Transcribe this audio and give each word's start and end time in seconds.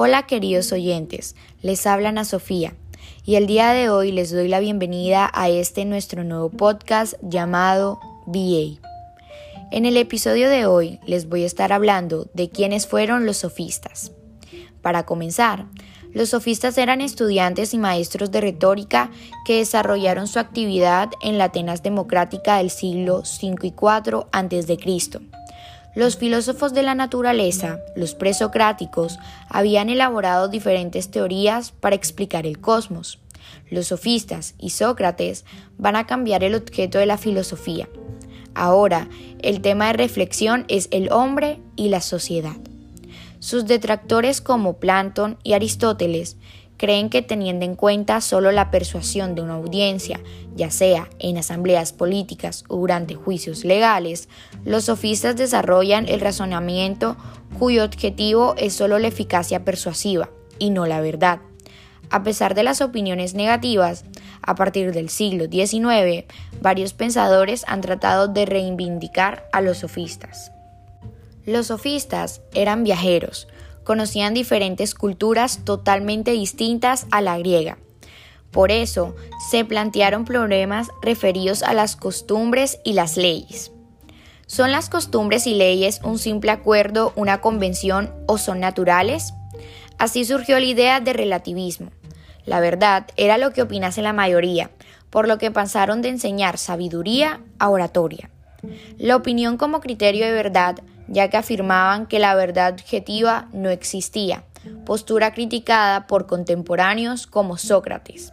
Hola 0.00 0.28
queridos 0.28 0.70
oyentes, 0.70 1.34
les 1.60 1.84
habla 1.84 2.10
Ana 2.10 2.24
Sofía 2.24 2.72
y 3.24 3.34
el 3.34 3.48
día 3.48 3.72
de 3.72 3.90
hoy 3.90 4.12
les 4.12 4.30
doy 4.30 4.46
la 4.46 4.60
bienvenida 4.60 5.28
a 5.34 5.48
este 5.48 5.84
nuestro 5.84 6.22
nuevo 6.22 6.50
podcast 6.50 7.14
llamado 7.20 7.98
BA. 8.24 8.78
En 9.72 9.86
el 9.86 9.96
episodio 9.96 10.48
de 10.50 10.66
hoy 10.66 11.00
les 11.04 11.28
voy 11.28 11.42
a 11.42 11.46
estar 11.46 11.72
hablando 11.72 12.30
de 12.32 12.48
quiénes 12.48 12.86
fueron 12.86 13.26
los 13.26 13.38
sofistas. 13.38 14.12
Para 14.82 15.04
comenzar, 15.04 15.66
los 16.12 16.28
sofistas 16.28 16.78
eran 16.78 17.00
estudiantes 17.00 17.74
y 17.74 17.78
maestros 17.78 18.30
de 18.30 18.40
retórica 18.40 19.10
que 19.44 19.56
desarrollaron 19.56 20.28
su 20.28 20.38
actividad 20.38 21.10
en 21.22 21.38
la 21.38 21.46
Atenas 21.46 21.82
democrática 21.82 22.58
del 22.58 22.70
siglo 22.70 23.24
5 23.24 23.66
y 23.66 23.72
4 23.72 24.28
a.C. 24.30 24.76
Los 25.98 26.16
filósofos 26.16 26.74
de 26.74 26.84
la 26.84 26.94
naturaleza, 26.94 27.80
los 27.96 28.14
presocráticos, 28.14 29.18
habían 29.48 29.88
elaborado 29.88 30.46
diferentes 30.46 31.10
teorías 31.10 31.72
para 31.72 31.96
explicar 31.96 32.46
el 32.46 32.60
cosmos. 32.60 33.18
Los 33.68 33.88
sofistas 33.88 34.54
y 34.60 34.70
Sócrates 34.70 35.44
van 35.76 35.96
a 35.96 36.06
cambiar 36.06 36.44
el 36.44 36.54
objeto 36.54 36.98
de 36.98 37.06
la 37.06 37.18
filosofía. 37.18 37.88
Ahora, 38.54 39.08
el 39.42 39.60
tema 39.60 39.88
de 39.88 39.94
reflexión 39.94 40.66
es 40.68 40.86
el 40.92 41.10
hombre 41.10 41.58
y 41.74 41.88
la 41.88 42.00
sociedad. 42.00 42.54
Sus 43.40 43.66
detractores 43.66 44.40
como 44.40 44.74
Platón 44.74 45.36
y 45.42 45.54
Aristóteles 45.54 46.36
creen 46.78 47.10
que 47.10 47.20
teniendo 47.20 47.66
en 47.66 47.74
cuenta 47.74 48.22
solo 48.22 48.50
la 48.52 48.70
persuasión 48.70 49.34
de 49.34 49.42
una 49.42 49.54
audiencia, 49.54 50.20
ya 50.54 50.70
sea 50.70 51.10
en 51.18 51.36
asambleas 51.36 51.92
políticas 51.92 52.64
o 52.68 52.76
durante 52.76 53.14
juicios 53.14 53.64
legales, 53.64 54.28
los 54.64 54.84
sofistas 54.84 55.36
desarrollan 55.36 56.08
el 56.08 56.20
razonamiento 56.20 57.16
cuyo 57.58 57.84
objetivo 57.84 58.54
es 58.56 58.72
solo 58.72 58.98
la 58.98 59.08
eficacia 59.08 59.64
persuasiva 59.64 60.30
y 60.58 60.70
no 60.70 60.86
la 60.86 61.00
verdad. 61.00 61.40
A 62.10 62.22
pesar 62.22 62.54
de 62.54 62.62
las 62.62 62.80
opiniones 62.80 63.34
negativas, 63.34 64.04
a 64.40 64.54
partir 64.54 64.92
del 64.92 65.10
siglo 65.10 65.44
XIX, 65.46 66.24
varios 66.62 66.94
pensadores 66.94 67.64
han 67.66 67.82
tratado 67.82 68.28
de 68.28 68.46
reivindicar 68.46 69.46
a 69.52 69.60
los 69.60 69.78
sofistas. 69.78 70.52
Los 71.44 71.66
sofistas 71.66 72.40
eran 72.54 72.84
viajeros, 72.84 73.48
conocían 73.88 74.34
diferentes 74.34 74.94
culturas 74.94 75.60
totalmente 75.64 76.32
distintas 76.32 77.06
a 77.10 77.22
la 77.22 77.38
griega. 77.38 77.78
Por 78.50 78.70
eso 78.70 79.16
se 79.48 79.64
plantearon 79.64 80.26
problemas 80.26 80.90
referidos 81.00 81.62
a 81.62 81.72
las 81.72 81.96
costumbres 81.96 82.80
y 82.84 82.92
las 82.92 83.16
leyes. 83.16 83.72
¿Son 84.46 84.72
las 84.72 84.90
costumbres 84.90 85.46
y 85.46 85.54
leyes 85.54 86.02
un 86.04 86.18
simple 86.18 86.50
acuerdo, 86.50 87.14
una 87.16 87.40
convención 87.40 88.12
o 88.26 88.36
son 88.36 88.60
naturales? 88.60 89.32
Así 89.96 90.26
surgió 90.26 90.58
la 90.58 90.66
idea 90.66 91.00
de 91.00 91.14
relativismo. 91.14 91.90
La 92.44 92.60
verdad 92.60 93.06
era 93.16 93.38
lo 93.38 93.54
que 93.54 93.62
opinase 93.62 94.02
la 94.02 94.12
mayoría, 94.12 94.70
por 95.08 95.26
lo 95.26 95.38
que 95.38 95.50
pasaron 95.50 96.02
de 96.02 96.10
enseñar 96.10 96.58
sabiduría 96.58 97.40
a 97.58 97.70
oratoria. 97.70 98.28
La 98.98 99.16
opinión 99.16 99.56
como 99.56 99.80
criterio 99.80 100.26
de 100.26 100.32
verdad 100.32 100.76
ya 101.08 101.28
que 101.28 101.36
afirmaban 101.36 102.06
que 102.06 102.18
la 102.18 102.34
verdad 102.34 102.74
objetiva 102.74 103.48
no 103.52 103.70
existía, 103.70 104.44
postura 104.84 105.32
criticada 105.32 106.06
por 106.06 106.26
contemporáneos 106.26 107.26
como 107.26 107.56
Sócrates. 107.56 108.32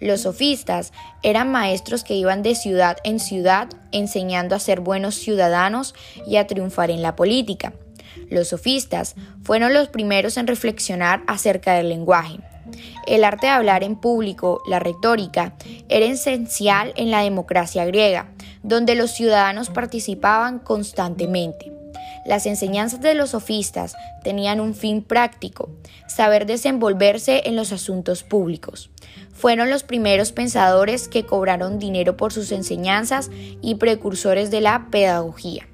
Los 0.00 0.22
sofistas 0.22 0.92
eran 1.22 1.52
maestros 1.52 2.04
que 2.04 2.14
iban 2.14 2.42
de 2.42 2.54
ciudad 2.54 2.96
en 3.04 3.20
ciudad 3.20 3.68
enseñando 3.92 4.54
a 4.54 4.58
ser 4.58 4.80
buenos 4.80 5.14
ciudadanos 5.14 5.94
y 6.26 6.36
a 6.36 6.46
triunfar 6.46 6.90
en 6.90 7.02
la 7.02 7.16
política. 7.16 7.74
Los 8.30 8.48
sofistas 8.48 9.14
fueron 9.42 9.74
los 9.74 9.88
primeros 9.88 10.38
en 10.38 10.46
reflexionar 10.46 11.22
acerca 11.26 11.74
del 11.74 11.90
lenguaje. 11.90 12.38
El 13.06 13.24
arte 13.24 13.48
de 13.48 13.52
hablar 13.52 13.82
en 13.82 13.96
público, 13.96 14.62
la 14.66 14.78
retórica, 14.78 15.54
era 15.88 16.06
esencial 16.06 16.92
en 16.96 17.10
la 17.10 17.22
democracia 17.22 17.84
griega, 17.84 18.28
donde 18.62 18.94
los 18.94 19.10
ciudadanos 19.10 19.68
participaban 19.68 20.60
constantemente. 20.60 21.79
Las 22.26 22.46
enseñanzas 22.46 23.00
de 23.00 23.14
los 23.14 23.30
sofistas 23.30 23.96
tenían 24.22 24.60
un 24.60 24.74
fin 24.74 25.02
práctico, 25.02 25.70
saber 26.06 26.46
desenvolverse 26.46 27.42
en 27.46 27.56
los 27.56 27.72
asuntos 27.72 28.22
públicos. 28.22 28.90
Fueron 29.32 29.70
los 29.70 29.84
primeros 29.84 30.32
pensadores 30.32 31.08
que 31.08 31.24
cobraron 31.24 31.78
dinero 31.78 32.16
por 32.16 32.32
sus 32.32 32.52
enseñanzas 32.52 33.30
y 33.62 33.76
precursores 33.76 34.50
de 34.50 34.60
la 34.60 34.88
pedagogía. 34.90 35.69